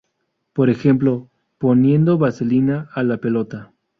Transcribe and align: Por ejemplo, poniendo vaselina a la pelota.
Por 0.53 0.71
ejemplo, 0.71 1.29
poniendo 1.59 2.17
vaselina 2.17 2.89
a 2.95 3.03
la 3.03 3.17
pelota. 3.17 3.71